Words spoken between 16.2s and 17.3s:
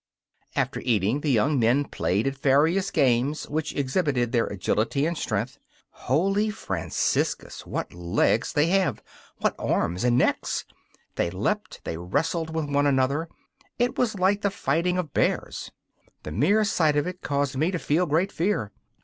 The mere sight of it